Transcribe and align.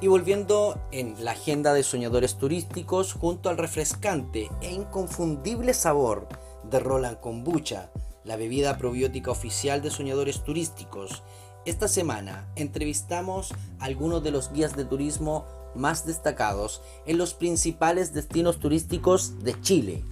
Y 0.00 0.08
volviendo 0.08 0.78
en 0.92 1.24
la 1.24 1.30
agenda 1.30 1.72
de 1.72 1.82
soñadores 1.82 2.36
turísticos 2.36 3.14
junto 3.14 3.48
al 3.48 3.56
refrescante 3.56 4.50
e 4.60 4.70
inconfundible 4.70 5.72
sabor 5.72 6.28
de 6.70 6.80
Roland 6.80 7.18
Kombucha, 7.20 7.90
la 8.22 8.36
bebida 8.36 8.76
probiótica 8.76 9.30
oficial 9.30 9.80
de 9.80 9.90
soñadores 9.90 10.44
turísticos, 10.44 11.22
esta 11.64 11.88
semana 11.88 12.46
entrevistamos 12.56 13.52
a 13.80 13.86
algunos 13.86 14.22
de 14.22 14.32
los 14.32 14.52
guías 14.52 14.76
de 14.76 14.84
turismo 14.84 15.46
más 15.74 16.06
destacados 16.06 16.82
en 17.06 17.16
los 17.16 17.32
principales 17.32 18.12
destinos 18.12 18.58
turísticos 18.58 19.42
de 19.42 19.58
Chile, 19.62 20.02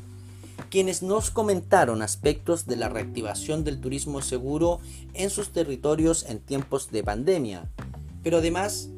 quienes 0.70 1.02
nos 1.02 1.30
comentaron 1.30 2.00
aspectos 2.00 2.66
de 2.66 2.76
la 2.76 2.88
reactivación 2.88 3.64
del 3.64 3.80
turismo 3.80 4.22
seguro 4.22 4.80
en 5.12 5.28
sus 5.28 5.52
territorios 5.52 6.24
en 6.28 6.40
tiempos 6.40 6.90
de 6.90 7.04
pandemia, 7.04 7.70
pero 8.22 8.38
además 8.38 8.88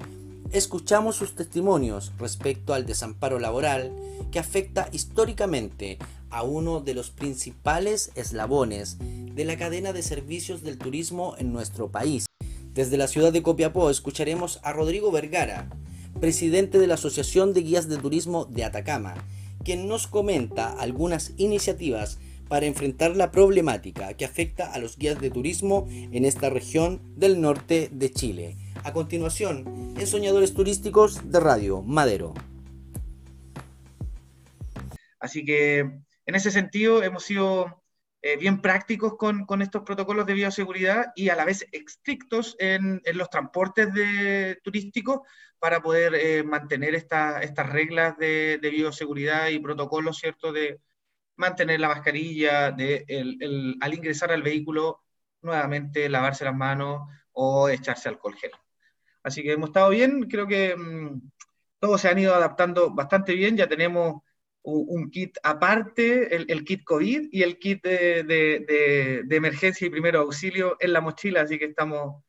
escuchamos 0.53 1.17
sus 1.17 1.35
testimonios 1.35 2.13
respecto 2.19 2.75
al 2.75 2.87
desamparo 2.87 3.39
laboral 3.39 3.93
que 4.31 4.39
afecta 4.39 4.89
históricamente 4.93 5.99
a 6.31 6.43
uno 6.43 6.81
de 6.81 6.95
los 6.95 7.11
principales 7.11 8.11
eslabones 8.15 8.99
de 9.01 9.45
la 9.45 9.57
cadena 9.57 9.93
de 9.93 10.03
servicios 10.03 10.63
del 10.63 10.79
turismo 10.79 11.35
en 11.39 11.53
nuestro 11.53 11.91
país. 11.91 12.27
Desde 12.73 12.97
la 12.97 13.09
ciudad 13.09 13.33
de 13.33 13.43
Copiapó 13.43 13.91
escucharemos 13.91 14.61
a 14.63 14.73
Rodrigo 14.73 15.11
Vergara, 15.11 15.71
presidente 16.21 16.79
de 16.79 16.87
la 16.87 16.95
Asociación 16.95 17.53
de 17.53 17.63
Guías 17.63 17.89
de 17.89 17.99
Turismo 17.99 18.47
de 18.47 18.65
Atacama, 18.65 19.15
quien 19.65 19.89
nos 19.89 20.07
comenta 20.07 20.73
algunas 20.73 21.33
iniciativas 21.37 22.19
para 22.49 22.67
enfrentar 22.67 23.17
la 23.17 23.31
problemática 23.31 24.15
que 24.15 24.25
afecta 24.25 24.73
a 24.73 24.79
los 24.79 24.97
guías 24.97 25.21
de 25.21 25.31
turismo 25.31 25.89
en 25.91 26.25
esta 26.25 26.51
región 26.51 27.01
del 27.17 27.41
norte 27.41 27.91
de 27.93 28.11
Chile. 28.11 28.57
A 28.87 28.93
continuación, 28.93 29.65
en 29.99 30.07
Soñadores 30.07 30.55
Turísticos 30.55 31.33
de 31.33 31.41
Radio 31.41 31.83
Madero. 31.83 32.35
Así 35.19 35.45
que 35.45 35.81
en 35.81 36.35
ese 36.37 36.53
sentido 36.53 37.03
hemos 37.03 37.25
sido 37.25 37.83
eh, 38.23 38.37
bien 38.37 38.63
prácticos 38.63 39.17
con, 39.17 39.61
estos 39.61 39.83
protocolos 39.83 40.25
de 40.25 40.35
bioseguridad 40.35 41.07
y 41.17 41.31
a 41.31 41.35
la 41.35 41.45
vez 41.45 41.67
estrictos 41.73 42.55
en, 42.61 43.03
los 43.15 43.29
transportes 43.29 43.93
de, 43.93 44.61
turísticos 44.63 45.23
para 45.59 45.83
poder 45.83 46.15
eh, 46.15 46.45
mantener 46.45 46.95
esta, 46.95 47.43
estas 47.43 47.69
reglas 47.69 48.17
de, 48.19 48.61
bioseguridad 48.63 49.49
y 49.49 49.59
protocolos, 49.59 50.19
¿cierto? 50.19 50.53
De 50.53 50.81
mantener 51.35 51.81
la 51.81 51.89
mascarilla, 51.89 52.71
de 52.71 53.05
al 53.81 53.95
ingresar 53.95 54.31
al 54.31 54.45
vehículo 54.45 55.01
nuevamente 55.43 56.09
lavarse 56.09 56.45
las 56.45 56.55
manos 56.55 57.01
o 57.33 57.69
echarse 57.69 58.09
alcohol 58.09 58.37
gel. 58.37 58.53
Así 59.27 59.43
que 59.43 59.55
hemos 59.55 59.71
estado 59.71 59.91
bien, 59.91 60.29
creo 60.29 60.47
que 60.47 60.77
mmm, 60.77 61.21
todos 61.81 62.01
se 62.01 62.09
han 62.09 62.17
ido 62.17 62.33
adaptando 62.33 62.95
bastante 62.95 63.35
bien, 63.35 63.57
ya 63.57 63.69
tenemos 63.69 64.23
un, 64.63 65.11
kit 65.11 65.37
aparte, 65.43 66.37
el, 66.37 66.65
kit 66.65 66.85
COVID 66.85 67.31
y 67.33 67.43
el 67.43 67.59
kit 67.59 67.83
de, 67.83 69.25
emergencia 69.29 69.85
y 69.85 69.91
primero 69.91 70.21
auxilio 70.21 70.77
en 70.79 70.93
la 70.93 71.01
mochila, 71.01 71.41
así 71.41 71.59
que 71.59 71.65
estamos, 71.65 72.23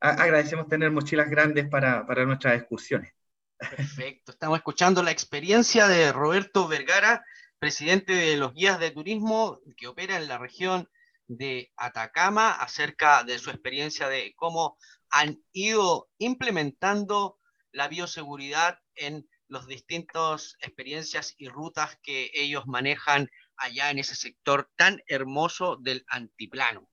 agradecemos 0.00 0.66
tener 0.66 0.90
mochilas 0.90 1.30
grandes 1.30 1.68
para, 1.68 2.04
para 2.04 2.24
nuestras 2.24 2.58
excursiones. 2.58 3.12
Perfecto, 3.56 4.32
estamos 4.32 4.58
escuchando 4.58 5.04
la 5.04 5.12
experiencia 5.12 5.86
de 5.86 6.10
Roberto 6.10 6.66
Vergara, 6.66 7.24
presidente 7.60 8.12
de 8.12 8.36
los 8.36 8.54
guías 8.54 8.80
de 8.80 8.90
turismo 8.90 9.60
que 9.76 9.86
opera 9.86 10.16
en 10.16 10.26
la 10.26 10.38
región 10.38 10.88
de 11.28 11.72
Atacama, 11.76 12.50
acerca 12.50 13.22
de 13.22 13.38
su 13.38 13.50
experiencia 13.50 14.08
de 14.08 14.34
cómo 14.34 14.76
han 15.14 15.40
ido 15.52 16.08
implementando 16.18 17.38
la 17.70 17.86
bioseguridad 17.86 18.80
en 18.96 19.28
las 19.46 19.68
distintas 19.68 20.56
experiencias 20.58 21.36
y 21.38 21.48
rutas 21.48 21.96
que 22.02 22.32
ellos 22.34 22.66
manejan 22.66 23.30
allá 23.56 23.92
en 23.92 24.00
ese 24.00 24.16
sector 24.16 24.72
tan 24.74 25.00
hermoso 25.06 25.76
del 25.76 26.04
antiplano. 26.08 26.90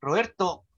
Roberto, 0.00 0.68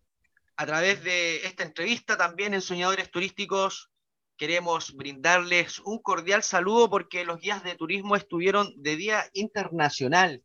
a 0.57 0.65
través 0.65 1.05
de 1.05 1.45
esta 1.45 1.65
entrevista 1.65 2.17
también 2.17 2.55
en 2.55 2.63
Soñadores 2.63 3.11
Turísticos 3.11 3.91
queremos 4.39 4.95
brindarles 4.95 5.81
un 5.81 5.99
cordial 5.99 6.43
saludo 6.43 6.89
porque 6.89 7.27
los 7.27 7.43
guías 7.43 7.63
de 7.63 7.75
turismo 7.75 8.17
estuvieron 8.17 8.73
de 8.83 8.97
Día 8.97 9.29
Internacional 9.35 10.43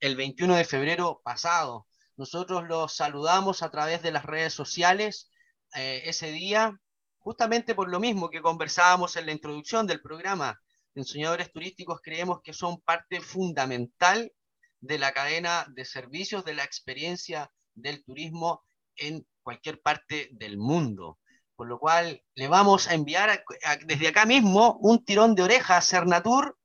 el 0.00 0.16
21 0.16 0.56
de 0.56 0.64
febrero 0.64 1.20
pasado. 1.22 1.86
Nosotros 2.16 2.64
los 2.66 2.96
saludamos 2.96 3.62
a 3.62 3.70
través 3.70 4.02
de 4.02 4.10
las 4.10 4.24
redes 4.24 4.54
sociales 4.54 5.30
eh, 5.74 6.02
ese 6.04 6.30
día, 6.32 6.78
justamente 7.18 7.74
por 7.74 7.88
lo 7.88 8.00
mismo 8.00 8.30
que 8.30 8.40
conversábamos 8.40 9.16
en 9.16 9.26
la 9.26 9.32
introducción 9.32 9.86
del 9.86 10.00
programa. 10.00 10.58
En 10.94 11.04
Soñadores 11.04 11.52
Turísticos 11.52 12.00
creemos 12.02 12.40
que 12.42 12.52
son 12.52 12.80
parte 12.80 13.20
fundamental 13.20 14.32
de 14.80 14.98
la 14.98 15.12
cadena 15.12 15.66
de 15.68 15.84
servicios, 15.84 16.44
de 16.44 16.54
la 16.54 16.64
experiencia 16.64 17.50
del 17.74 18.04
turismo 18.04 18.64
en 18.96 19.26
cualquier 19.42 19.80
parte 19.80 20.28
del 20.32 20.58
mundo. 20.58 21.18
Por 21.54 21.68
lo 21.68 21.78
cual 21.78 22.22
le 22.34 22.48
vamos 22.48 22.88
a 22.88 22.94
enviar 22.94 23.30
a, 23.30 23.44
a, 23.64 23.76
desde 23.76 24.08
acá 24.08 24.26
mismo 24.26 24.78
un 24.80 25.04
tirón 25.04 25.34
de 25.34 25.42
oreja 25.42 25.76
a 25.76 25.82
Cernatur, 25.82 26.56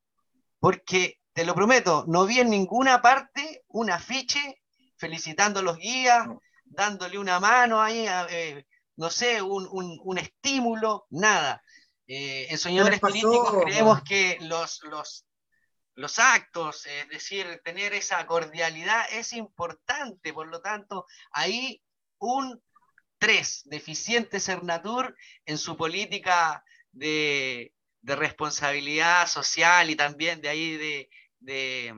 porque 0.59 1.19
te 1.33 1.45
lo 1.45 1.55
prometo, 1.55 2.05
no 2.07 2.25
vi 2.25 2.39
en 2.39 2.49
ninguna 2.49 3.01
parte 3.01 3.63
un 3.67 3.89
afiche 3.89 4.61
felicitando 4.97 5.59
a 5.59 5.63
los 5.63 5.77
guías, 5.77 6.27
dándole 6.63 7.17
una 7.17 7.39
mano 7.39 7.81
ahí, 7.81 8.05
eh, 8.29 8.65
no 8.95 9.09
sé, 9.09 9.41
un, 9.41 9.67
un, 9.71 9.99
un 10.03 10.17
estímulo, 10.17 11.05
nada. 11.09 11.63
Eh, 12.07 12.47
en 12.49 12.57
Soñadores 12.57 12.99
Turísticos 12.99 13.63
creemos 13.63 14.03
que 14.03 14.37
los, 14.41 14.81
los, 14.83 15.25
los 15.95 16.19
actos, 16.19 16.85
es 16.85 17.09
decir, 17.09 17.61
tener 17.63 17.93
esa 17.93 18.25
cordialidad 18.25 19.05
es 19.11 19.33
importante, 19.33 20.33
por 20.33 20.47
lo 20.47 20.61
tanto, 20.61 21.05
ahí 21.31 21.81
un 22.19 22.61
3, 23.19 23.63
deficiente 23.65 24.39
Cernatur 24.39 25.15
en 25.45 25.57
su 25.57 25.77
política 25.77 26.63
de, 26.91 27.73
de, 28.01 28.15
responsabilidad 28.15 29.27
social 29.27 29.89
y 29.89 29.95
también 29.95 30.41
de 30.41 30.49
ahí 30.49 30.77
de, 30.77 31.09
de 31.39 31.95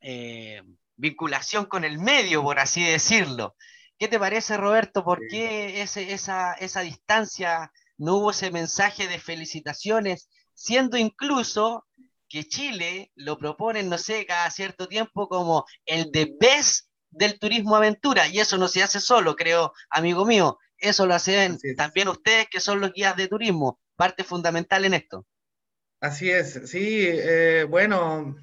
eh, 0.00 0.62
vinculación 0.96 1.66
con 1.66 1.84
el 1.84 1.98
medio, 1.98 2.42
por 2.42 2.60
así 2.60 2.84
decirlo. 2.84 3.56
¿Qué 3.98 4.08
te 4.08 4.18
parece, 4.18 4.56
Roberto? 4.56 5.04
¿Por 5.04 5.20
qué 5.28 5.82
ese, 5.82 6.12
esa, 6.12 6.54
esa 6.54 6.80
distancia 6.80 7.70
no 7.96 8.16
hubo 8.16 8.30
ese 8.32 8.50
mensaje 8.50 9.06
de 9.06 9.18
felicitaciones, 9.18 10.28
siendo 10.52 10.96
incluso 10.96 11.86
que 12.28 12.44
Chile 12.44 13.12
lo 13.14 13.38
proponen, 13.38 13.88
no 13.88 13.98
sé, 13.98 14.26
cada 14.26 14.50
cierto 14.50 14.88
tiempo 14.88 15.28
como 15.28 15.64
el 15.86 16.10
de 16.10 16.34
best 16.40 16.88
del 17.10 17.38
turismo 17.38 17.76
aventura, 17.76 18.26
y 18.26 18.40
eso 18.40 18.58
no 18.58 18.66
se 18.66 18.82
hace 18.82 18.98
solo, 18.98 19.36
creo, 19.36 19.72
amigo 19.88 20.24
mío, 20.24 20.58
eso 20.76 21.06
lo 21.06 21.14
hacen 21.14 21.58
también 21.76 22.08
ustedes 22.08 22.48
que 22.50 22.58
son 22.58 22.80
los 22.80 22.92
guías 22.92 23.16
de 23.16 23.28
turismo, 23.28 23.78
parte 23.94 24.24
fundamental 24.24 24.84
en 24.84 24.94
esto. 24.94 25.26
Así 26.00 26.28
es, 26.28 26.60
sí, 26.68 27.06
eh, 27.08 27.66
bueno, 27.68 28.34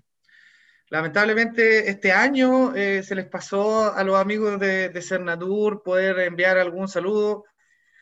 Lamentablemente 0.91 1.89
este 1.89 2.11
año 2.11 2.75
eh, 2.75 3.01
se 3.01 3.15
les 3.15 3.25
pasó 3.25 3.93
a 3.93 4.03
los 4.03 4.19
amigos 4.19 4.59
de, 4.59 4.89
de, 4.89 5.01
Cernatur 5.01 5.83
poder 5.83 6.19
enviar 6.19 6.57
algún 6.57 6.89
saludo. 6.89 7.45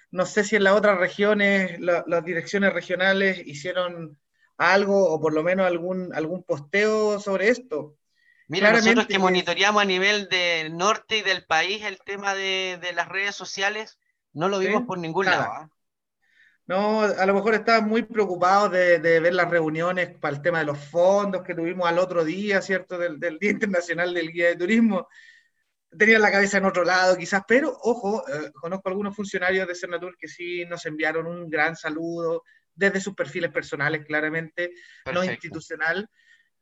No 0.09 0.25
sé 0.25 0.43
si 0.43 0.55
en 0.55 0.63
las 0.63 0.73
otras 0.73 0.97
regiones, 0.97 1.79
la, 1.79 2.03
las 2.07 2.25
direcciones 2.25 2.73
regionales 2.73 3.45
hicieron 3.45 4.17
algo 4.57 5.07
o 5.07 5.21
por 5.21 5.33
lo 5.33 5.43
menos 5.43 5.67
algún, 5.67 6.11
algún 6.15 6.41
posteo 6.41 7.19
sobre 7.19 7.49
esto. 7.49 7.95
Mira, 8.47 8.69
Claramente, 8.69 8.95
nosotros 8.95 9.15
que 9.15 9.19
monitoreamos 9.19 9.83
a 9.83 9.85
nivel 9.85 10.27
del 10.27 10.75
norte 10.75 11.17
y 11.17 11.21
del 11.21 11.45
país 11.45 11.85
el 11.85 11.99
tema 11.99 12.33
de, 12.33 12.79
de 12.81 12.93
las 12.93 13.07
redes 13.07 13.35
sociales, 13.35 13.99
no 14.33 14.49
lo 14.49 14.57
vimos 14.57 14.81
¿sí? 14.81 14.85
por 14.87 14.97
ningún 14.97 15.27
Nada. 15.27 15.47
lado. 15.47 15.65
¿eh? 15.65 15.69
No, 16.69 17.01
a 17.01 17.25
lo 17.25 17.33
mejor 17.33 17.55
estaban 17.55 17.89
muy 17.89 18.03
preocupados 18.03 18.71
de, 18.71 18.99
de, 18.99 19.19
ver 19.19 19.33
las 19.33 19.49
reuniones 19.49 20.15
para 20.19 20.35
el 20.35 20.41
tema 20.43 20.59
de 20.59 20.65
los 20.65 20.77
fondos 20.77 21.41
que 21.41 21.55
tuvimos 21.55 21.89
al 21.89 21.97
otro 21.97 22.23
día, 22.23 22.61
¿cierto? 22.61 22.99
Del, 22.99 23.19
del 23.19 23.39
Día 23.39 23.49
Internacional 23.49 24.13
del 24.13 24.31
Guía 24.31 24.49
de 24.49 24.55
Turismo. 24.55 25.07
Tenían 25.97 26.21
la 26.21 26.31
cabeza 26.31 26.59
en 26.59 26.65
otro 26.65 26.83
lado, 26.83 27.17
quizás, 27.17 27.41
pero 27.47 27.75
ojo, 27.81 28.23
eh, 28.29 28.51
conozco 28.53 28.87
algunos 28.87 29.15
funcionarios 29.15 29.67
de 29.67 29.73
Cernatur 29.73 30.15
que 30.15 30.27
sí 30.27 30.63
nos 30.65 30.85
enviaron 30.85 31.25
un 31.25 31.49
gran 31.49 31.75
saludo 31.75 32.43
desde 32.75 33.01
sus 33.01 33.15
perfiles 33.15 33.49
personales, 33.49 34.05
claramente, 34.05 34.67
Perfecto. 35.03 35.11
no 35.11 35.23
institucional. 35.23 36.07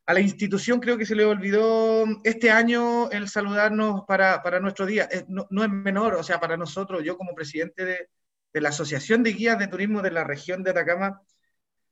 A 0.05 0.13
la 0.13 0.21
institución 0.21 0.79
creo 0.79 0.97
que 0.97 1.05
se 1.05 1.15
le 1.15 1.25
olvidó 1.25 2.05
este 2.23 2.49
año 2.49 3.11
el 3.11 3.27
saludarnos 3.27 4.05
para, 4.07 4.41
para 4.41 4.61
nuestro 4.61 4.85
día. 4.85 5.09
No, 5.27 5.47
no 5.49 5.65
es 5.65 5.69
menor, 5.69 6.13
o 6.13 6.23
sea, 6.23 6.39
para 6.39 6.55
nosotros, 6.55 7.03
yo 7.03 7.17
como 7.17 7.35
presidente 7.35 7.83
de, 7.83 8.07
de 8.53 8.61
la 8.61 8.69
Asociación 8.69 9.23
de 9.23 9.33
Guías 9.33 9.59
de 9.59 9.67
Turismo 9.67 10.01
de 10.01 10.11
la 10.11 10.23
región 10.23 10.63
de 10.63 10.71
Atacama, 10.71 11.21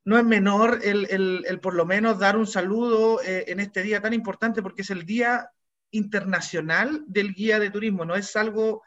no 0.04 0.18
es 0.18 0.24
menor 0.24 0.80
el, 0.84 1.08
el, 1.10 1.46
el 1.48 1.60
por 1.60 1.74
lo 1.74 1.86
menos 1.86 2.20
dar 2.20 2.38
un 2.38 2.48
saludo 2.48 3.22
eh, 3.24 3.46
en 3.48 3.60
este 3.60 3.82
día 3.82 4.02
tan 4.02 4.14
importante 4.14 4.62
porque 4.62 4.84
es 4.84 4.90
el 4.90 5.06
Día 5.06 5.50
Internacional 5.92 7.04
del 7.08 7.34
Guía 7.34 7.60
de 7.60 7.72
Turismo, 7.72 8.06
no 8.06 8.16
es 8.16 8.36
algo 8.36 8.84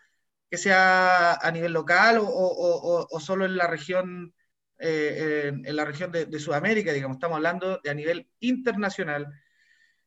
que 0.51 0.57
sea 0.57 1.35
a 1.35 1.51
nivel 1.51 1.73
local 1.73 2.19
o, 2.19 2.25
o, 2.25 3.01
o, 3.03 3.07
o 3.11 3.21
solo 3.21 3.45
en 3.45 3.57
la 3.57 3.67
región 3.67 4.33
eh, 4.81 5.53
en, 5.65 5.77
la 5.77 5.85
región 5.85 6.13
de, 6.13 6.39
Sudamérica, 6.39 6.93
digamos, 6.93 7.17
estamos 7.17 7.37
hablando 7.37 7.81
de 7.83 7.91
a 7.91 7.95
nivel 7.95 8.29
internacional. 8.41 9.27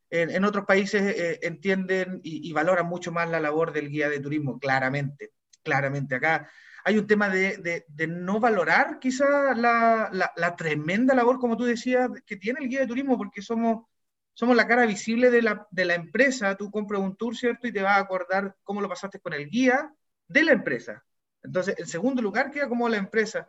En, 0.10 0.44
otros 0.44 0.66
países 0.66 1.02
eh, 1.02 1.40
entienden 1.42 2.20
y, 2.24 2.52
valoran 2.52 2.86
mucho 2.86 3.12
más 3.12 3.30
la 3.30 3.40
labor 3.40 3.72
del 3.72 3.90
guía 3.90 4.10
de 4.10 4.20
turismo, 4.20 4.60
claramente, 4.60 5.32
claramente. 5.64 6.16
Acá 6.16 6.50
hay 6.84 6.98
un 6.98 7.08
tema 7.08 7.30
de, 7.30 7.86
no 8.08 8.40
valorar 8.40 9.00
quizá 9.00 9.54
la, 9.56 10.10
la, 10.36 10.56
tremenda 10.56 11.14
labor, 11.14 11.40
como 11.40 11.58
tú 11.58 11.64
decías, 11.64 12.10
que 12.26 12.38
tiene 12.38 12.60
el 12.62 12.70
guía 12.70 12.82
de 12.82 12.88
turismo, 12.88 13.18
porque 13.18 13.42
somos, 13.42 13.86
somos 14.34 14.56
la 14.56 14.68
cara 14.68 14.86
visible 14.86 15.30
de 15.30 15.42
la, 15.42 15.68
de 15.72 15.86
la 15.86 15.96
empresa. 15.96 16.56
Tú 16.56 16.72
compras 16.72 17.02
un 17.02 17.16
tour, 17.16 17.36
¿cierto? 17.36 17.68
Y 17.68 17.72
te 17.72 17.82
vas 17.82 17.98
a 17.98 18.02
acordar 18.02 18.56
cómo 18.64 18.82
lo 18.82 18.90
pasaste 18.90 19.20
con 19.20 19.34
el 19.34 19.50
guía 19.50 19.94
de 20.28 20.44
la 20.44 20.54
empresa. 20.54 21.04
Entonces, 21.44 21.76
en 21.78 21.88
segundo 21.88 22.22
lugar, 22.22 22.52
queda 22.52 22.68
como 22.68 22.90
la 22.90 22.98
empresa 22.98 23.48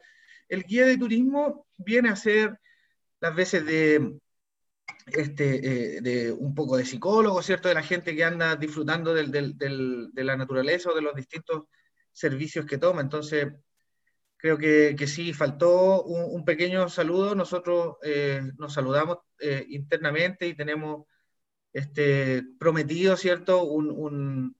el 0.52 0.64
guía 0.64 0.84
de 0.84 0.98
turismo 0.98 1.66
viene 1.78 2.10
a 2.10 2.16
ser 2.16 2.58
las 3.20 3.34
veces 3.34 3.64
de, 3.64 4.18
este, 5.06 5.96
eh, 5.96 6.00
de 6.02 6.30
un 6.32 6.54
poco 6.54 6.76
de 6.76 6.84
psicólogo, 6.84 7.40
¿cierto? 7.42 7.68
De 7.68 7.74
la 7.74 7.82
gente 7.82 8.14
que 8.14 8.22
anda 8.22 8.54
disfrutando 8.56 9.14
del, 9.14 9.30
de 9.30 10.24
la 10.24 10.36
naturaleza 10.36 10.90
o 10.90 10.94
de 10.94 11.00
los 11.00 11.14
distintos 11.14 11.64
servicios 12.12 12.66
que 12.66 12.78
toma. 12.78 13.00
Entonces, 13.00 13.48
creo 14.36 14.58
que, 14.58 14.94
que 14.98 15.06
sí, 15.06 15.32
faltó 15.32 16.02
un, 16.04 16.44
pequeño 16.44 16.88
saludo. 16.88 17.34
Nosotros 17.34 17.96
eh, 18.02 18.42
nos 18.58 18.74
saludamos 18.74 19.18
eh, 19.40 19.64
internamente 19.68 20.46
y 20.46 20.54
tenemos 20.54 21.06
este, 21.72 22.42
prometido, 22.58 23.16
¿cierto? 23.16 23.64
Un, 23.64 24.56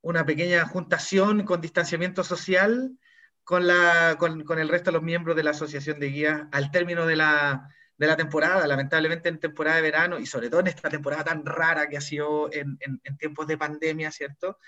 una 0.00 0.26
pequeña 0.26 0.66
juntación 0.66 1.44
con 1.44 1.60
distanciamiento 1.60 2.24
social 2.24 2.98
con, 3.44 3.66
la, 3.66 4.16
con, 4.18 4.44
con, 4.44 4.58
el 4.58 4.68
resto 4.68 4.90
de 4.90 4.94
los 4.96 5.02
miembros 5.02 5.36
de 5.36 5.44
la 5.44 5.50
Asociación 5.50 6.00
de 6.00 6.08
Guías 6.08 6.42
al 6.52 6.70
término 6.70 7.06
de 7.06 7.16
la, 7.16 7.68
de 7.96 8.06
la 8.06 8.16
temporada, 8.16 8.66
lamentablemente 8.66 9.28
en 9.28 9.38
temporada 9.38 9.76
de 9.76 9.82
verano 9.82 10.18
y 10.18 10.26
sobre 10.26 10.50
todo 10.50 10.60
en 10.60 10.66
esta 10.66 10.88
temporada 10.88 11.24
tan 11.24 11.44
rara 11.44 11.88
que 11.88 11.96
ha 11.96 12.00
sido 12.00 12.52
en, 12.52 12.78
en, 12.80 13.16
tiempos 13.16 13.46
de 13.46 13.58
pandemia, 13.58 14.10
¿cierto? 14.10 14.58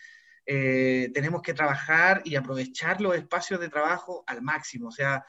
Eh, 0.46 1.10
tenemos 1.12 1.42
que 1.42 1.54
trabajar 1.54 2.22
y 2.24 2.36
aprovechar 2.36 3.00
los 3.00 3.16
espacios 3.16 3.60
de 3.60 3.68
trabajo 3.68 4.22
al 4.26 4.42
máximo, 4.42 4.88
o 4.88 4.92
sea, 4.92 5.24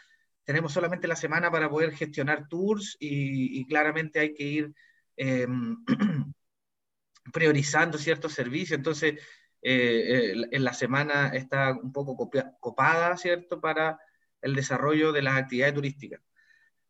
tenemos 0.48 0.72
solamente 0.72 1.10
la 1.10 1.16
semana 1.18 1.52
para 1.52 1.70
poder 1.70 1.92
gestionar 1.94 2.48
tours 2.48 2.96
y, 3.00 3.66
claramente 3.66 4.20
hay 4.20 4.34
que 4.34 4.44
ir 4.44 4.74
em, 5.18 5.76
priorizando 7.34 7.98
ciertos 7.98 8.34
servicios, 8.34 8.78
entonces 8.78 9.16
eh, 9.62 10.34
eh, 10.34 10.48
en 10.52 10.64
la 10.64 10.74
semana 10.74 11.30
está 11.34 11.74
un 11.74 11.92
poco 11.92 12.30
copada, 12.60 13.18
¿cierto?, 13.18 13.60
para 13.60 14.00
el 14.42 14.56
desarrollo 14.56 15.12
de 15.12 15.22
las 15.22 15.36
actividades 15.38 15.74
turísticas. 15.74 16.22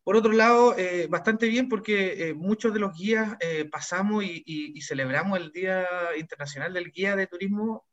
Por 0.03 0.15
otro 0.15 0.31
lado, 0.31 0.77
eh, 0.77 1.07
bastante 1.09 1.47
bien 1.47 1.68
porque 1.68 2.33
muchos 2.38 2.73
de 2.73 2.80
los 2.80 2.94
guías 2.95 3.38
pasamos 3.71 4.23
y, 4.23 4.80
celebramos 4.81 5.39
el 5.39 5.51
Día 5.51 5.88
Internacional 6.18 6.73
del 6.73 6.91
Guía 6.91 7.15
de 7.15 7.27
Turismo 7.27 7.88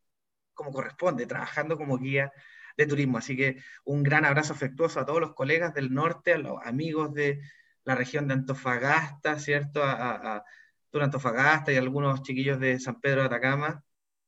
como 0.54 0.72
corresponde, 0.72 1.26
trabajando 1.26 1.76
como 1.76 1.98
guía 1.98 2.32
de 2.76 2.86
turismo. 2.86 3.18
Así 3.18 3.36
que 3.36 3.58
un 3.84 4.02
gran 4.02 4.24
abrazo 4.24 4.52
afectuoso 4.52 5.00
a 5.00 5.06
todos 5.06 5.20
los 5.20 5.34
colegas 5.34 5.74
del 5.74 5.92
norte, 5.92 6.34
a 6.34 6.38
los 6.38 6.58
amigos 6.64 7.12
de 7.14 7.40
la 7.84 7.94
región 7.94 8.28
de 8.28 8.34
Antofagasta, 8.34 9.38
¿cierto? 9.38 9.82
A, 9.82 10.36
a, 10.36 10.44
Antofagasta 10.92 11.72
y 11.72 11.76
algunos 11.76 12.22
chiquillos 12.22 12.60
de 12.60 12.78
San 12.78 13.00
Pedro 13.00 13.22
de 13.22 13.26
Atacama, 13.26 13.82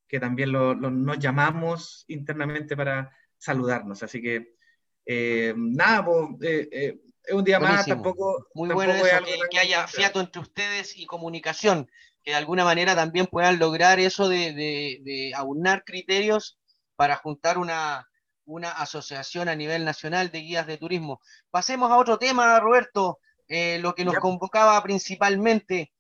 que 0.08 0.19
también 0.19 0.50
nos 0.50 1.19
llamamos 1.20 2.05
internamente 2.08 2.76
para 2.76 3.17
saludarnos. 3.38 4.02
Así 4.02 4.20
que, 4.20 4.56
eh, 5.05 5.55
nada, 5.56 6.05
pues, 6.05 6.28
eh, 6.43 6.69
eh, 6.73 7.00
es 7.23 7.34
un 7.34 7.44
día 7.44 7.61
más, 7.61 7.87
tampoco... 7.87 8.49
Muy 8.55 8.70
bueno 8.70 8.94
eso, 8.94 9.06
que, 9.50 9.58
haya 9.61 9.87
fiato 9.87 10.20
entre 10.20 10.43
ustedes 10.43 10.96
y 10.96 11.06
comunicación, 11.06 11.88
que 12.26 12.32
de 12.32 12.38
alguna 12.38 12.64
manera 12.64 12.96
también 12.96 13.28
puedan 13.28 13.61
lograr 13.61 14.00
eso 14.00 14.28
de, 14.28 14.52
de, 14.52 15.32
aunar 15.37 15.84
criterios 15.84 16.58
para 16.96 17.14
juntar 17.14 17.56
una, 17.56 18.08
una 18.44 18.73
asociación 18.73 19.49
a 19.49 19.55
nivel 19.55 19.84
nacional 19.84 20.32
de 20.32 20.40
guías 20.40 20.67
de 20.67 20.76
turismo. 20.76 21.20
Pasemos 21.52 21.88
a 21.93 21.96
otro 21.96 22.19
tema, 22.19 22.58
Roberto, 22.58 23.20
lo 23.49 23.94
que 23.94 24.05
nos 24.05 24.17
convocaba 24.17 24.82
principalmente. 24.82 25.93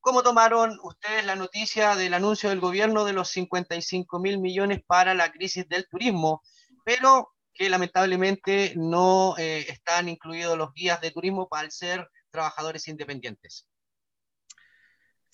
¿Cómo 0.00 0.22
tomaron 0.22 0.78
ustedes 0.82 1.24
la 1.24 1.34
noticia 1.34 1.96
del 1.96 2.12
anuncio 2.12 2.50
del 2.50 2.60
gobierno 2.60 3.06
de 3.06 3.14
los 3.14 3.30
55 3.30 4.18
mil 4.18 4.38
millones 4.38 4.82
para 4.86 5.14
la 5.14 5.32
crisis 5.32 5.66
del 5.66 5.88
turismo, 5.88 6.42
pero 6.84 7.32
que 7.54 7.70
lamentablemente 7.70 8.74
no 8.76 9.34
eh, 9.38 9.64
están 9.66 10.10
incluidos 10.10 10.58
los 10.58 10.74
guías 10.74 11.00
de 11.00 11.10
turismo 11.10 11.48
para 11.48 11.70
ser 11.70 12.06
trabajadores 12.30 12.86
independientes? 12.86 13.66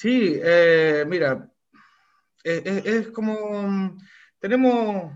Sí, 0.00 0.41
eh, 0.43 1.05
mira, 1.06 1.47
eh, 2.43 2.82
es 2.87 3.08
como, 3.08 3.99
tenemos 4.38 5.12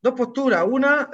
dos 0.00 0.14
posturas. 0.14 0.64
Una, 0.66 1.10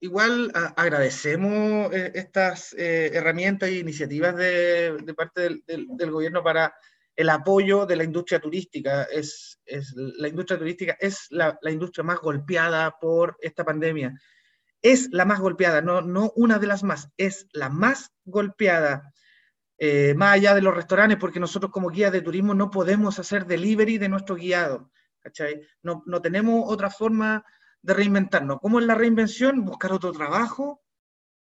igual 0.00 0.50
agradecemos 0.76 1.92
eh, 1.92 2.10
estas 2.14 2.72
eh, 2.72 3.10
herramientas 3.12 3.68
e 3.68 3.78
iniciativas 3.78 4.34
de, 4.34 5.14
parte 5.16 5.62
del, 5.66 6.10
gobierno 6.10 6.42
para 6.42 6.74
el 7.14 7.28
apoyo 7.28 7.86
de 7.86 7.96
la 7.96 8.04
industria 8.04 8.40
turística. 8.40 9.04
Es, 9.04 9.60
la 9.94 10.28
industria 10.28 10.58
turística 10.58 10.96
es 10.98 11.26
la, 11.30 11.58
industria 11.68 12.02
más 12.02 12.18
golpeada 12.18 12.98
por 12.98 13.36
esta 13.40 13.64
pandemia. 13.64 14.18
Es 14.82 15.08
la 15.12 15.26
más 15.26 15.40
golpeada, 15.40 15.82
no, 15.82 16.00
no 16.00 16.32
una 16.34 16.58
de 16.58 16.66
las 16.66 16.82
más, 16.82 17.10
es 17.18 17.46
la 17.52 17.68
más 17.68 18.10
golpeada. 18.24 19.12
Eh, 19.82 20.12
más 20.14 20.34
allá 20.34 20.54
de 20.54 20.60
los 20.60 20.74
restaurantes, 20.74 21.16
porque 21.18 21.40
nosotros 21.40 21.72
como 21.72 21.88
guías 21.88 22.12
de 22.12 22.20
turismo 22.20 22.52
no 22.52 22.70
podemos 22.70 23.18
hacer 23.18 23.46
delivery 23.46 23.96
de 23.96 24.10
nuestro 24.10 24.34
guiado. 24.34 24.90
No, 25.82 26.02
no 26.04 26.20
tenemos 26.20 26.64
otra 26.66 26.90
forma 26.90 27.42
de 27.80 27.94
reinventarnos. 27.94 28.58
¿Cómo 28.60 28.78
es 28.78 28.84
la 28.84 28.94
reinvención? 28.94 29.64
Buscar 29.64 29.92
otro 29.92 30.12
trabajo 30.12 30.82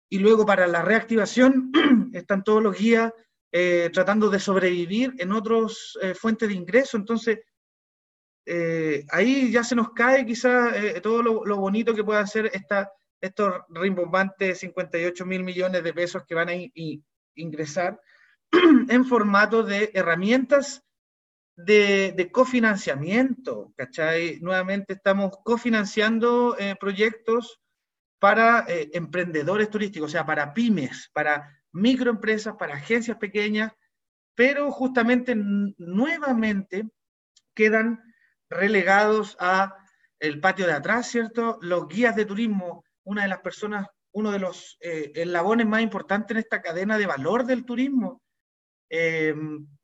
y 0.08 0.18
luego 0.18 0.46
para 0.46 0.66
la 0.66 0.80
reactivación 0.80 1.72
están 2.14 2.42
todos 2.42 2.62
los 2.62 2.78
guías 2.78 3.12
eh, 3.50 3.90
tratando 3.92 4.30
de 4.30 4.38
sobrevivir 4.38 5.14
en 5.18 5.30
otras 5.32 5.98
eh, 6.00 6.14
fuentes 6.14 6.48
de 6.48 6.54
ingreso. 6.54 6.96
Entonces, 6.96 7.40
eh, 8.46 9.04
ahí 9.10 9.52
ya 9.52 9.62
se 9.62 9.76
nos 9.76 9.90
cae 9.92 10.24
quizá 10.24 10.72
todo 11.02 11.22
lo, 11.22 11.56
bonito 11.58 11.94
que 11.94 12.02
puede 12.02 12.20
hacer 12.20 12.50
esta, 12.54 12.90
estos 13.20 13.60
rimbombantes 13.68 14.58
58 14.60 15.26
mil 15.26 15.44
millones 15.44 15.84
de 15.84 15.92
pesos 15.92 16.24
que 16.26 16.34
van 16.34 16.48
a 16.48 16.54
ingresar 17.34 18.00
en 18.88 19.04
formato 19.04 19.62
de 19.62 19.90
herramientas 19.94 20.84
de, 21.56 22.30
cofinanciamiento, 22.32 23.72
¿cachai? 23.76 24.38
Nuevamente 24.40 24.94
estamos 24.94 25.32
cofinanciando 25.44 26.56
eh, 26.58 26.76
proyectos 26.78 27.60
para 28.18 28.64
eh, 28.68 28.90
emprendedores 28.94 29.68
turísticos, 29.70 30.10
o 30.10 30.12
sea, 30.12 30.24
para 30.24 30.54
pymes, 30.54 31.10
para 31.12 31.58
microempresas, 31.72 32.54
para 32.56 32.74
agencias 32.74 33.16
pequeñas, 33.18 33.72
pero 34.34 34.70
justamente 34.70 35.34
nuevamente 35.36 36.88
quedan 37.54 38.00
relegados 38.48 39.36
a 39.40 39.76
el 40.20 40.40
patio 40.40 40.66
de 40.66 40.72
atrás, 40.72 41.08
¿cierto? 41.08 41.58
Los 41.62 41.88
guías 41.88 42.14
de 42.14 42.24
turismo, 42.24 42.84
una 43.04 43.22
de 43.22 43.28
las 43.28 43.40
personas, 43.40 43.88
uno 44.12 44.30
de 44.30 44.38
los 44.38 44.78
eh, 44.80 45.10
eslabones 45.14 45.66
más 45.66 45.82
importantes 45.82 46.30
en 46.30 46.38
esta 46.38 46.62
cadena 46.62 46.96
de 46.98 47.06
valor 47.06 47.44
del 47.44 47.64
turismo, 47.64 48.21
eh, 48.94 49.34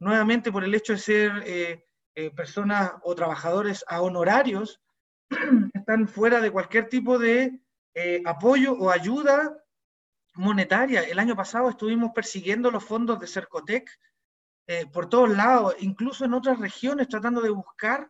nuevamente 0.01 0.53
por 0.53 0.65
el 0.65 0.75
hecho 0.75 0.93
de 0.93 0.99
ser 0.99 1.43
eh, 1.47 1.83
eh, 2.15 2.31
personas 2.31 2.93
o 3.03 3.15
trabajadores 3.15 3.83
a 3.89 4.03
honorarios, 4.03 4.83
están 5.73 6.07
fuera 6.07 6.43
de 6.43 6.51
cualquier 6.51 6.91
tipo 6.91 7.19
de 7.19 7.59
apoyo 8.27 8.75
o 8.75 8.91
ayuda 8.91 9.57
monetaria. 10.35 11.03
El 11.03 11.19
año 11.19 11.35
pasado 11.35 11.69
estuvimos 11.69 12.13
persiguiendo 12.15 12.71
los 12.71 12.85
fondos 12.85 13.19
de 13.19 13.27
Cercotec 13.27 13.91
por 14.93 15.09
todos 15.09 15.31
lados, 15.31 15.75
incluso 15.81 16.25
en 16.25 16.35
otras 16.35 16.61
regiones, 16.61 17.09
tratando 17.09 17.41
de 17.41 17.51
buscar 17.51 18.09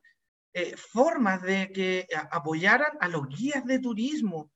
formas 0.77 1.41
de 1.41 1.73
que 1.73 2.07
apoyaran 2.31 2.99
a 3.01 3.09
los 3.09 3.27
guías 3.29 3.65
de 3.65 3.79
turismo. 3.79 4.53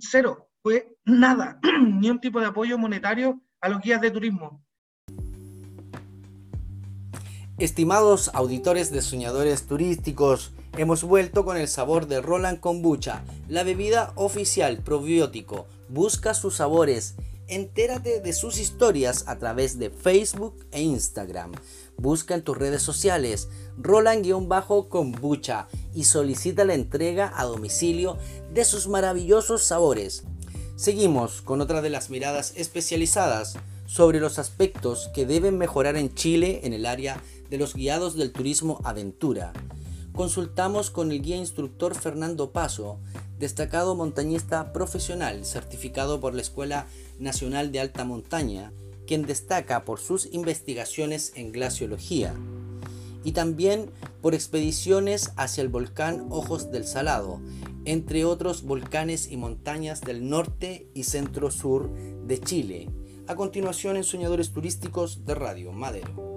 Cero, 0.00 0.48
fue 0.62 0.96
nada, 1.04 1.60
ni 1.82 2.08
un 2.08 2.18
tipo 2.18 2.40
de 2.40 2.46
apoyo 2.46 2.78
monetario 2.78 3.42
a 3.60 3.68
los 3.68 3.82
guías 3.82 4.00
de 4.00 4.10
turismo. 4.10 4.64
Estimados 7.60 8.30
auditores 8.32 8.90
de 8.90 9.02
Soñadores 9.02 9.66
Turísticos, 9.66 10.52
hemos 10.78 11.04
vuelto 11.04 11.44
con 11.44 11.58
el 11.58 11.68
sabor 11.68 12.06
de 12.06 12.22
Roland 12.22 12.58
Kombucha, 12.58 13.22
la 13.50 13.64
bebida 13.64 14.14
oficial 14.14 14.78
probiótico. 14.78 15.66
Busca 15.90 16.32
sus 16.32 16.56
sabores. 16.56 17.16
Entérate 17.48 18.20
de 18.20 18.32
sus 18.32 18.56
historias 18.56 19.24
a 19.26 19.36
través 19.36 19.78
de 19.78 19.90
Facebook 19.90 20.54
e 20.70 20.80
Instagram. 20.80 21.52
Busca 21.98 22.34
en 22.34 22.44
tus 22.44 22.56
redes 22.56 22.80
sociales 22.80 23.50
Roland-Kombucha 23.76 25.68
y 25.94 26.04
solicita 26.04 26.64
la 26.64 26.72
entrega 26.72 27.30
a 27.36 27.44
domicilio 27.44 28.16
de 28.54 28.64
sus 28.64 28.88
maravillosos 28.88 29.64
sabores. 29.64 30.22
Seguimos 30.76 31.42
con 31.42 31.60
otra 31.60 31.82
de 31.82 31.90
las 31.90 32.08
miradas 32.08 32.54
especializadas 32.56 33.58
sobre 33.84 34.20
los 34.20 34.38
aspectos 34.38 35.10
que 35.12 35.26
deben 35.26 35.58
mejorar 35.58 35.96
en 35.96 36.14
Chile 36.14 36.60
en 36.62 36.72
el 36.72 36.86
área 36.86 37.16
de 37.16 37.39
los 37.58 37.74
guiados 37.74 38.16
del 38.16 38.32
turismo 38.32 38.80
aventura. 38.84 39.52
Consultamos 40.12 40.90
con 40.90 41.12
el 41.12 41.22
guía 41.22 41.36
instructor 41.36 41.94
Fernando 41.94 42.50
Paso, 42.52 42.98
destacado 43.38 43.94
montañista 43.94 44.72
profesional 44.72 45.44
certificado 45.44 46.20
por 46.20 46.34
la 46.34 46.42
Escuela 46.42 46.86
Nacional 47.18 47.72
de 47.72 47.80
Alta 47.80 48.04
Montaña, 48.04 48.72
quien 49.06 49.22
destaca 49.22 49.84
por 49.84 49.98
sus 49.98 50.32
investigaciones 50.32 51.32
en 51.36 51.52
glaciología 51.52 52.34
y 53.24 53.32
también 53.32 53.90
por 54.20 54.34
expediciones 54.34 55.32
hacia 55.36 55.62
el 55.62 55.68
volcán 55.68 56.26
Ojos 56.30 56.70
del 56.70 56.86
Salado, 56.86 57.40
entre 57.84 58.24
otros 58.24 58.62
volcanes 58.62 59.30
y 59.30 59.36
montañas 59.36 60.00
del 60.00 60.28
norte 60.28 60.88
y 60.94 61.04
centro-sur 61.04 61.90
de 62.26 62.40
Chile. 62.40 62.90
A 63.26 63.36
continuación 63.36 63.96
en 63.96 64.04
Soñadores 64.04 64.52
Turísticos 64.52 65.24
de 65.24 65.34
Radio 65.34 65.72
Madero. 65.72 66.29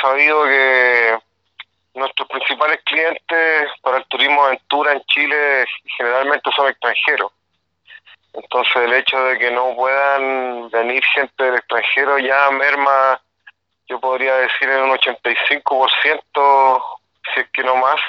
Sabido 0.00 0.44
que 0.44 1.18
nuestros 1.94 2.28
principales 2.28 2.80
clientes 2.84 3.70
para 3.82 3.98
el 3.98 4.04
turismo 4.06 4.44
aventura 4.44 4.92
en 4.92 5.02
Chile 5.06 5.64
generalmente 5.96 6.50
son 6.54 6.68
extranjeros. 6.68 7.32
Entonces 8.32 8.76
el 8.76 8.92
hecho 8.92 9.18
de 9.24 9.38
que 9.38 9.50
no 9.50 9.74
puedan 9.74 10.70
venir 10.70 11.02
gente 11.14 11.44
del 11.44 11.56
extranjero 11.56 12.18
ya 12.18 12.50
merma 12.50 13.20
yo 13.88 13.98
podría 14.00 14.34
decir 14.34 14.68
en 14.68 14.82
un 14.82 14.90
85%, 14.90 16.82
si 17.34 17.40
es 17.40 17.48
que 17.50 17.62
no 17.64 17.76
más, 17.76 18.00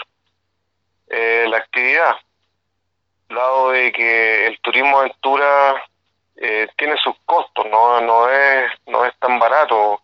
eh, 1.08 1.46
la 1.48 1.58
actividad. 1.58 2.18
Dado 3.30 3.72
de 3.72 3.92
que 3.94 4.48
el 4.48 4.60
turismo 4.60 5.00
aventura 5.00 5.82
eh, 6.36 6.68
tiene 6.78 6.98
sus 6.98 7.16
costos, 7.26 7.66
no, 7.68 8.02
no, 8.02 8.30
es, 8.30 8.72
no 8.88 9.06
es 9.06 9.18
tan 9.20 9.40
barato, 9.40 10.02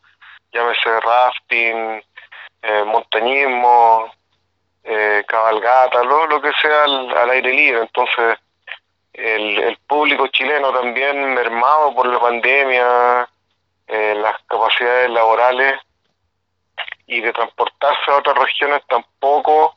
llámese 0.55 1.00
rafting, 1.01 2.01
eh, 2.62 2.83
montañismo, 2.85 4.12
cabalgata, 5.27 6.03
lo, 6.03 6.27
lo 6.27 6.41
que 6.41 6.51
sea 6.62 6.83
al, 6.83 7.29
aire 7.31 7.51
libre. 7.51 7.81
Entonces, 7.81 8.38
el, 9.13 9.57
el 9.59 9.77
público 9.88 10.27
chileno 10.27 10.71
también 10.71 11.33
mermado 11.33 11.93
por 11.95 12.07
la 12.07 12.19
pandemia, 12.19 13.27
eh, 13.88 14.15
las 14.15 14.41
capacidades 14.47 15.12
laborales 15.12 15.79
y 17.05 17.21
de 17.21 17.31
transportarse 17.33 18.09
a 18.09 18.17
otras 18.17 18.35
regiones 18.35 18.81
tampoco 18.88 19.75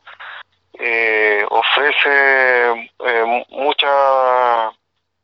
eh, 0.73 1.45
ofrece 1.47 2.89
eh, 3.05 3.45
mucha 3.49 4.71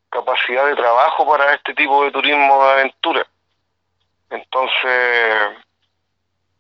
capacidad 0.10 0.68
de 0.68 0.76
trabajo 0.76 1.26
para 1.28 1.56
este 1.56 1.74
tipo 1.74 2.04
de 2.04 2.12
turismo 2.12 2.64
de 2.64 2.72
aventura. 2.74 3.28
Entonces, 4.36 5.58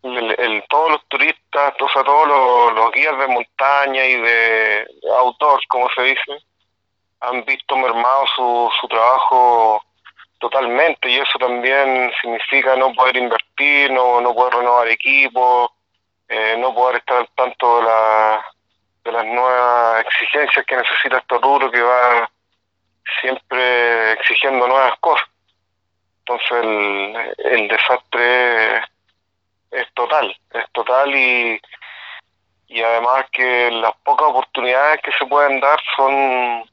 el, 0.04 0.64
todos 0.70 0.92
los 0.92 1.06
turistas, 1.08 1.74
o 1.80 1.90
sea, 1.90 2.04
todos 2.04 2.74
los, 2.74 2.92
guías 2.92 3.18
de 3.18 3.28
montaña 3.28 4.06
y 4.06 4.22
de 4.22 4.88
outdoors, 5.20 5.66
como 5.68 5.90
se 5.90 6.02
dice, 6.04 6.38
han 7.22 7.44
visto 7.46 7.76
mermado 7.76 8.26
su, 8.36 8.72
su 8.80 8.88
trabajo 8.88 9.84
totalmente 10.40 11.10
y 11.10 11.18
eso 11.18 11.38
también 11.40 12.12
significa 12.22 12.76
no 12.76 12.94
poder 12.94 13.18
invertir, 13.18 13.92
no, 13.92 14.22
no 14.22 14.34
poder 14.34 14.56
renovar 14.56 14.88
equipos, 14.88 15.72
eh, 16.28 16.56
no 16.58 16.74
poder 16.74 16.98
estar 16.98 17.18
al 17.18 17.30
tanto 17.36 17.78
de, 17.78 17.84
la, 17.84 18.46
de 19.04 19.12
las 19.12 19.26
nuevas 19.26 20.06
exigencias 20.06 20.66
que 20.66 20.78
necesita 20.78 21.18
este 21.18 21.38
rubro 21.38 21.72
que 21.72 21.82
va 21.82 22.30
siempre 23.22 24.12
exigiendo 24.14 24.68
nuevas 24.68 24.98
cosas. 25.00 25.28
Entonces 26.28 27.36
el, 27.38 27.68
desastre 27.68 28.78
es 29.70 29.94
total, 29.94 30.36
es 30.54 30.72
total 30.72 31.16
y, 31.16 31.62
y 32.68 32.82
además 32.82 33.26
que 33.32 33.70
las 33.70 33.96
pocas 34.04 34.30
oportunidades 34.30 35.02
que 35.04 35.12
se 35.20 35.26
pueden 35.28 35.60
dar 35.60 35.80
son 35.96 36.68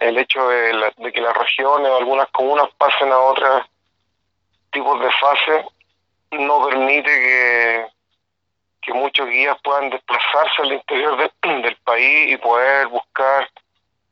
el 0.00 0.18
hecho 0.18 0.48
de, 0.48 1.12
que 1.12 1.20
las 1.20 1.36
regiones 1.36 1.92
o 1.92 1.96
algunas 1.96 2.28
comunas 2.30 2.68
pasen 2.76 3.12
a 3.12 3.18
otros 3.18 3.62
tipos 4.72 5.00
de 5.00 5.10
fase 5.12 5.64
no 6.32 6.66
permite 6.66 7.04
que, 7.04 7.86
que 8.82 8.92
muchos 8.94 9.28
guías 9.28 9.56
puedan 9.62 9.90
desplazarse 9.90 10.62
al 10.62 10.72
interior 10.72 11.30
del 11.42 11.76
país 11.84 12.32
y 12.32 12.36
poder 12.38 12.88
buscar 12.88 13.48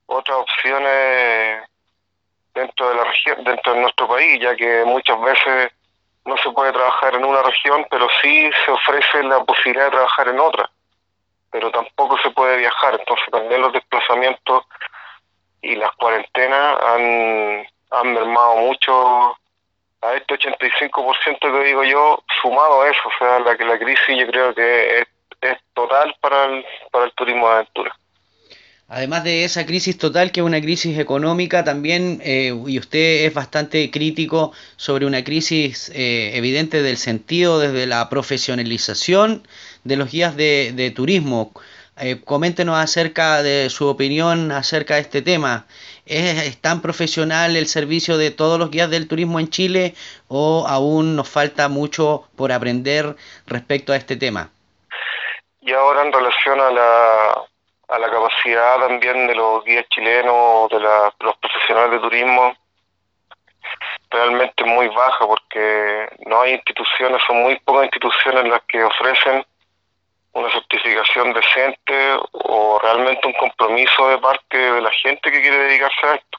otras 0.06 0.38
opciones 0.38 1.68
dentro 2.56 2.88
de 2.88 2.94
la 2.96 3.04
región 3.04 3.44
dentro 3.44 3.74
de 3.74 3.80
nuestro 3.80 4.08
país 4.08 4.40
ya 4.40 4.56
que 4.56 4.84
muchas 4.84 5.20
veces 5.20 5.72
no 6.24 6.36
se 6.38 6.50
puede 6.50 6.72
trabajar 6.72 7.14
en 7.14 7.24
una 7.24 7.42
región 7.42 7.86
pero 7.88 8.08
sí 8.20 8.50
se 8.64 8.72
ofrece 8.72 9.22
la 9.22 9.44
posibilidad 9.44 9.84
de 9.84 9.90
trabajar 9.92 10.28
en 10.28 10.40
otra 10.40 10.70
pero 11.52 11.70
tampoco 11.70 12.18
se 12.18 12.30
puede 12.30 12.56
viajar 12.56 12.96
entonces 12.98 13.26
también 13.30 13.60
los 13.60 13.72
desplazamientos 13.72 14.64
y 15.62 15.76
las 15.76 15.92
cuarentenas 15.96 16.82
han, 16.82 17.66
han 17.90 18.12
mermado 18.12 18.56
mucho 18.56 19.36
a 20.02 20.14
este 20.14 20.38
85% 20.38 21.38
que 21.40 21.64
digo 21.64 21.84
yo, 21.84 22.22
sumado 22.40 22.82
a 22.82 22.88
eso, 22.90 23.00
o 23.08 23.18
sea, 23.18 23.40
la, 23.40 23.54
la 23.54 23.78
crisis 23.78 24.18
yo 24.18 24.26
creo 24.28 24.54
que 24.54 25.00
es, 25.00 25.06
es 25.40 25.58
total 25.74 26.14
para 26.20 26.44
el, 26.44 26.64
para 26.90 27.06
el 27.06 27.12
turismo 27.12 27.48
de 27.48 27.54
aventura. 27.54 27.96
Además 28.88 29.24
de 29.24 29.42
esa 29.44 29.66
crisis 29.66 29.98
total, 29.98 30.30
que 30.30 30.40
es 30.40 30.46
una 30.46 30.60
crisis 30.60 30.96
económica, 30.96 31.64
también, 31.64 32.20
eh, 32.22 32.54
y 32.66 32.78
usted 32.78 33.24
es 33.24 33.34
bastante 33.34 33.90
crítico 33.90 34.52
sobre 34.76 35.06
una 35.06 35.24
crisis 35.24 35.90
eh, 35.92 36.30
evidente 36.34 36.82
del 36.82 36.96
sentido 36.96 37.58
desde 37.58 37.86
la 37.86 38.08
profesionalización 38.08 39.46
de 39.82 39.96
los 39.96 40.12
guías 40.12 40.36
de, 40.36 40.92
turismo. 40.94 41.52
Eh, 41.98 42.20
coméntenos 42.24 42.78
acerca 42.78 43.42
de 43.42 43.70
su 43.70 43.88
opinión 43.88 44.52
acerca 44.52 44.94
de 44.94 45.00
este 45.00 45.20
tema. 45.20 45.66
¿Es, 46.04 46.56
tan 46.58 46.80
profesional 46.80 47.56
el 47.56 47.66
servicio 47.66 48.16
de 48.18 48.30
todos 48.30 48.56
los 48.56 48.70
guías 48.70 48.90
del 48.90 49.08
turismo 49.08 49.40
en 49.40 49.48
Chile 49.48 49.94
o 50.28 50.64
aún 50.68 51.16
nos 51.16 51.28
falta 51.28 51.68
mucho 51.68 52.28
por 52.36 52.52
aprender 52.52 53.16
respecto 53.46 53.92
a 53.92 53.96
este 53.96 54.14
tema? 54.14 54.50
Y 55.60 55.72
ahora 55.72 56.02
en 56.02 56.12
relación 56.12 56.60
a 56.60 56.70
la, 56.70 57.46
a 57.88 57.98
la 57.98 58.10
capacidad 58.10 58.78
también 58.80 59.26
de 59.26 59.34
los 59.34 59.64
guías 59.64 59.86
chilenos, 59.88 60.68
de, 60.70 60.78
de 60.78 61.24
los 61.24 61.36
profesionales 61.38 61.92
de 61.92 61.98
turismo, 61.98 62.54
realmente 64.10 64.64
muy 64.64 64.88
baja 64.88 65.26
porque 65.26 66.08
no 66.26 66.40
hay 66.40 66.54
instituciones, 66.54 67.22
son 67.26 67.42
muy 67.42 67.58
pocas 67.60 67.84
instituciones 67.84 68.44
las 68.44 68.62
que 68.62 68.82
ofrecen 68.82 69.44
una 70.32 70.50
certificación 70.50 71.32
decente 71.32 72.18
o 72.32 72.78
realmente 72.82 73.26
un 73.26 73.32
compromiso 73.34 74.08
de 74.08 74.18
parte 74.18 74.56
de 74.56 74.80
la 74.82 74.90
gente 74.90 75.30
que 75.30 75.40
quiere 75.40 75.56
dedicarse 75.56 76.06
a 76.06 76.14
esto. 76.14 76.38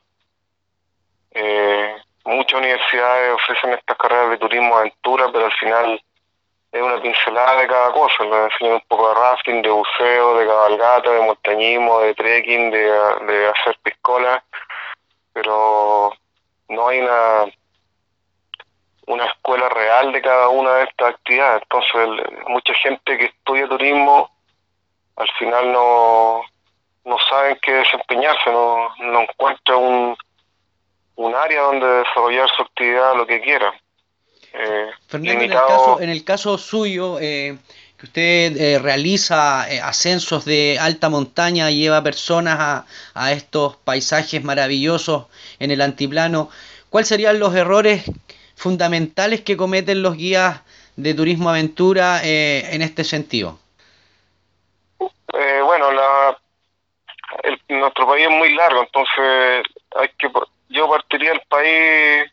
Eh, 1.31 1.95
muchas 2.25 2.59
universidades 2.59 3.33
ofrecen 3.33 3.73
estas 3.73 3.97
carreras 3.97 4.29
de 4.29 4.37
turismo 4.37 4.77
aventura, 4.77 5.29
pero 5.31 5.45
al 5.45 5.53
final 5.53 6.01
es 6.77 6.83
una 6.83 7.01
pincelada 7.01 7.61
de 7.61 7.67
cada 7.67 7.91
cosa. 7.91 8.23
Les 8.23 8.51
enseñan 8.51 8.73
un 8.75 8.81
poco 8.87 9.09
de 9.09 9.15
rafting, 9.15 9.61
de 9.61 9.69
buceo, 9.69 10.37
de 10.37 10.45
cabalgata, 10.45 11.11
de 11.11 11.21
montañismo, 11.21 11.99
de 11.99 12.13
trekking, 12.13 12.71
de, 12.71 13.47
hacer 13.49 13.77
piscola, 13.83 14.43
pero 15.33 16.13
no 16.69 16.87
hay 16.87 16.99
una 16.99 17.45
una 19.07 19.25
escuela 19.25 19.69
real 19.69 20.11
de 20.11 20.21
cada 20.21 20.49
una 20.49 20.73
de 20.75 20.83
estas 20.83 21.13
actividades. 21.13 21.63
Entonces, 21.63 22.29
mucha 22.47 22.73
gente 22.73 23.17
que 23.17 23.25
estudia 23.25 23.65
turismo 23.69 24.29
al 25.15 25.29
final 25.39 25.71
no, 25.71 26.41
no 27.05 27.17
saben 27.29 27.57
qué 27.61 27.73
desempeñarse, 27.73 28.51
no, 28.51 28.89
no 28.99 29.21
encuentra 29.21 29.77
un, 29.77 30.17
un 31.15 31.35
área 31.35 31.61
donde 31.61 31.87
desarrollar 31.87 32.49
su 32.49 32.61
actividad 32.63 33.15
lo 33.15 33.25
que 33.25 33.41
quiera. 33.41 33.73
Eh, 34.59 34.89
Fernando, 35.07 35.43
en, 35.43 35.51
el 35.51 35.57
caso, 35.57 36.01
en 36.01 36.09
el 36.09 36.23
caso 36.23 36.57
suyo, 36.57 37.19
eh, 37.19 37.57
que 37.97 38.05
usted 38.05 38.57
eh, 38.57 38.79
realiza 38.79 39.65
eh, 39.69 39.81
ascensos 39.81 40.45
de 40.45 40.77
alta 40.79 41.09
montaña 41.09 41.71
y 41.71 41.79
lleva 41.79 42.03
personas 42.03 42.57
a, 42.59 42.85
a 43.13 43.31
estos 43.31 43.75
paisajes 43.77 44.43
maravillosos 44.43 45.25
en 45.59 45.71
el 45.71 45.81
antiplano, 45.81 46.49
¿cuáles 46.89 47.07
serían 47.07 47.39
los 47.39 47.55
errores 47.55 48.03
fundamentales 48.55 49.41
que 49.41 49.57
cometen 49.57 50.01
los 50.01 50.15
guías 50.15 50.61
de 50.95 51.13
turismo 51.13 51.49
aventura 51.49 52.21
eh, 52.23 52.67
en 52.71 52.81
este 52.81 53.03
sentido? 53.03 53.59
Eh, 54.99 55.61
bueno, 55.63 55.91
la, 55.91 56.37
nuestro 57.69 58.07
país 58.07 58.25
es 58.25 58.31
muy 58.31 58.53
largo, 58.53 58.81
entonces 58.81 59.63
hay 59.95 60.09
que 60.19 60.29
yo 60.69 60.89
partiría 60.89 61.31
el 61.31 61.41
país 61.47 62.31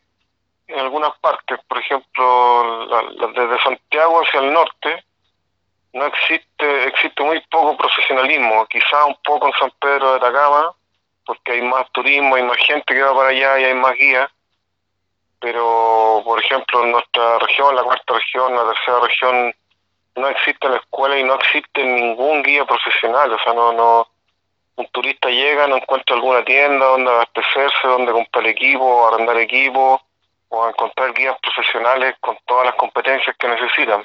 en 0.67 0.79
algunas 0.79 1.17
partes, 1.19 1.59
por 1.67 1.77
ejemplo, 1.77 2.87
desde 3.33 3.63
Santiago 3.63 4.21
hacia 4.21 4.39
el 4.39 4.53
norte, 4.53 5.03
no 5.93 6.05
existe, 6.05 6.87
existe 6.87 7.23
muy 7.23 7.39
poco 7.49 7.77
profesionalismo, 7.77 8.65
quizá 8.67 9.05
un 9.05 9.15
poco 9.23 9.47
en 9.47 9.53
San 9.53 9.71
Pedro 9.79 10.11
de 10.11 10.17
Atacama, 10.17 10.73
porque 11.25 11.53
hay 11.53 11.61
más 11.61 11.89
turismo, 11.91 12.35
hay 12.35 12.43
más 12.43 12.57
gente 12.57 12.93
que 12.93 13.01
va 13.01 13.15
para 13.15 13.29
allá 13.29 13.59
y 13.59 13.63
hay 13.65 13.73
más 13.75 13.93
guías, 13.95 14.29
pero 15.39 16.21
por 16.25 16.43
ejemplo 16.43 16.83
en 16.83 16.91
nuestra 16.91 17.39
región, 17.39 17.75
la 17.75 17.83
cuarta 17.83 18.13
región, 18.13 18.55
la 18.55 18.67
tercera 18.73 18.99
región, 18.99 19.55
no 20.15 20.27
existe 20.27 20.69
la 20.69 20.77
escuela 20.77 21.17
y 21.17 21.23
no 21.23 21.35
existe 21.35 21.83
ningún 21.83 22.41
guía 22.43 22.65
profesional, 22.65 23.31
o 23.31 23.39
sea, 23.39 23.53
no, 23.53 23.73
no, 23.73 24.07
un 24.75 24.87
turista 24.87 25.29
llega, 25.29 25.67
no 25.67 25.77
encuentra 25.77 26.15
alguna 26.15 26.43
tienda 26.43 26.85
donde 26.85 27.09
abastecerse, 27.11 27.87
donde 27.87 28.11
comprar 28.11 28.47
equipo, 28.47 29.07
arrendar 29.07 29.37
equipo, 29.37 30.01
o 30.49 30.69
encontrar 30.69 31.13
guías 31.13 31.37
profesionales 31.41 32.15
con 32.19 32.37
todas 32.45 32.67
las 32.67 32.75
competencias 32.75 33.35
que 33.37 33.47
necesitan. 33.47 34.03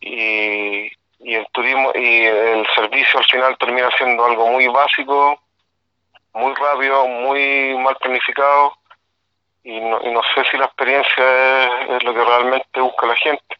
Y, 0.00 0.90
y 1.20 1.34
el 1.34 1.46
turismo 1.52 1.92
y 1.94 2.24
el 2.24 2.66
servicio 2.74 3.18
al 3.18 3.26
final 3.26 3.58
termina 3.58 3.90
siendo 3.96 4.24
algo 4.24 4.48
muy 4.48 4.68
básico, 4.68 5.40
muy 6.34 6.54
rápido, 6.54 7.06
muy 7.06 7.76
mal 7.78 7.96
planificado, 7.96 8.74
y 9.64 9.80
no, 9.80 10.00
y 10.02 10.10
no 10.10 10.22
sé 10.34 10.44
si 10.50 10.56
la 10.56 10.66
experiencia 10.66 11.96
es, 11.96 12.02
lo 12.02 12.14
que 12.14 12.24
realmente 12.24 12.80
busca 12.80 13.06
la 13.06 13.16
gente. 13.16 13.56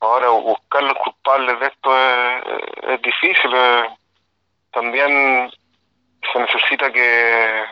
Ahora, 0.00 0.28
buscar 0.28 0.82
los 0.82 0.94
culpables 0.98 1.58
de 1.58 1.66
esto 1.66 1.98
es, 1.98 2.90
es 2.90 3.02
difícil. 3.02 3.50
también 4.72 5.50
se 6.32 6.38
necesita 6.38 6.92
que 6.92 7.64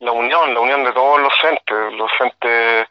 la 0.00 0.12
unión, 0.12 0.54
la 0.54 0.60
unión 0.60 0.84
de 0.84 0.92
todos 0.92 1.20
los 1.20 1.32
entes, 1.44 1.92
los 1.92 2.10
entes 2.20 2.88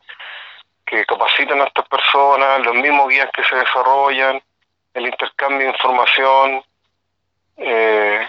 que 0.85 1.05
capacitan 1.05 1.61
a 1.61 1.65
estas 1.65 1.87
personas, 1.87 2.65
los 2.65 2.75
mismos 2.75 3.09
guías 3.09 3.29
que 3.33 3.43
se 3.43 3.55
desarrollan, 3.55 4.41
el 4.93 5.05
intercambio 5.05 5.67
de 5.67 5.73
información 5.73 6.63
eh, 7.57 8.27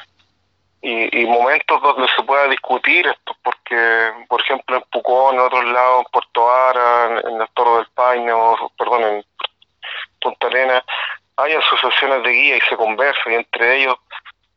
y, 0.82 1.26
momentos 1.26 1.80
donde 1.82 2.08
se 2.16 2.22
pueda 2.22 2.48
discutir 2.48 3.06
esto, 3.06 3.36
porque, 3.42 4.12
por 4.28 4.40
ejemplo, 4.40 4.76
en 4.76 4.82
Pucón, 4.90 5.34
en 5.34 5.40
otros 5.42 5.64
lados, 5.64 6.04
en 6.04 6.12
Puerto 6.12 6.50
Ara, 6.50 7.20
en, 7.20 7.40
el 7.40 7.48
Toro 7.54 7.76
del 7.76 7.86
Paine, 7.94 8.32
o, 8.32 8.72
perdón, 8.78 9.04
en 9.04 9.24
Punta 10.20 10.46
Arena, 10.46 10.82
hay 11.36 11.52
asociaciones 11.52 12.22
de 12.22 12.30
guía 12.30 12.56
y 12.56 12.60
se 12.62 12.76
conversa 12.76 13.20
y 13.26 13.34
entre 13.34 13.76
ellos 13.76 13.96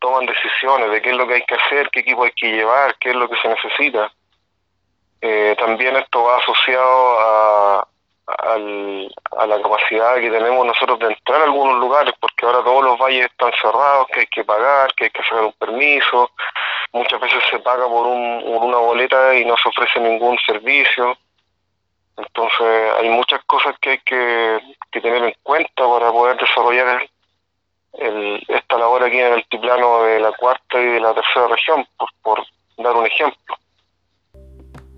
toman 0.03 0.25
decisiones 0.25 0.91
de 0.91 1.01
qué 1.01 1.12
es 1.12 1.15
lo 1.15 1.25
que 1.25 1.36
hay 1.36 1.45
que 1.45 1.55
hacer, 1.55 1.89
qué 1.89 2.01
equipo 2.01 2.25
hay 2.25 2.31
que 2.31 2.51
llevar, 2.51 2.93
qué 3.00 3.12
es 3.12 3.15
lo 3.15 3.29
que 3.29 3.38
se 3.38 3.48
necesita. 3.48 4.12
Eh, 5.22 5.55
también 5.57 5.95
esto 5.95 6.24
va 6.24 6.39
asociado 6.39 7.19
a, 7.19 7.88
a 8.27 9.48
la 9.48 9.62
capacidad 9.62 10.15
que 10.15 10.29
tenemos 10.29 10.65
nosotros 10.65 11.00
de 11.00 11.07
entrar 11.07 11.39
a 11.39 11.45
algunos 11.45 11.79
lugares, 11.79 12.13
porque 12.19 12.45
ahora 12.45 12.65
todos 12.65 12.83
los 12.83 13.00
valles 13.00 13.27
están 13.27 13.53
cerrados, 13.62 14.07
que 14.07 14.19
hay 14.19 14.27
que 14.27 14.43
pagar, 14.43 14.93
que 14.93 15.05
hay 15.05 15.10
que 15.10 15.24
sacar 15.24 15.45
un 15.45 15.53
permiso, 15.53 16.31
muchas 16.91 17.22
veces 17.22 17.41
se 17.50 17.60
paga 17.60 17.88
por, 17.88 18.05
un, 18.05 18.43
una 18.45 18.77
boleta 18.79 19.36
y 19.36 19.45
no 19.45 19.55
se 19.55 19.69
ofrece 19.69 20.01
ningún 20.01 20.38
servicio. 20.45 21.17
Entonces 22.17 22.93
hay 23.00 23.07
muchas 23.07 23.41
cosas 23.45 23.74
que 23.79 23.91
hay 23.91 24.00
que, 24.00 24.60
tener 25.01 25.24
en 25.24 25.36
cuenta 25.43 25.88
para 25.88 26.12
poder 26.12 26.38
desarrollar 26.38 27.10
esta 27.94 28.78
labor 28.78 29.04
aquí 29.04 29.20
en 29.20 29.28
el 29.28 29.34
altiplano 29.34 30.04
de 30.04 30.20
la 30.20 30.32
cuarta 30.32 30.82
y 30.82 30.86
de 30.86 31.00
la 31.00 31.14
tercera 31.14 31.48
región, 31.48 31.86
por 32.22 32.46
dar 32.78 32.96
un 32.96 33.06
ejemplo. 33.06 33.56